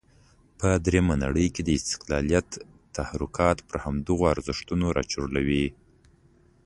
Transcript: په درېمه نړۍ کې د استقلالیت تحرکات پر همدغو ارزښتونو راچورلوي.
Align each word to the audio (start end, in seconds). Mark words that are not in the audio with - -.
په 0.59 0.69
درېمه 0.85 1.15
نړۍ 1.23 1.47
کې 1.55 1.61
د 1.65 1.69
استقلالیت 1.79 2.49
تحرکات 2.95 3.57
پر 3.67 3.77
همدغو 3.85 4.23
ارزښتونو 4.35 4.85
راچورلوي. 4.97 5.65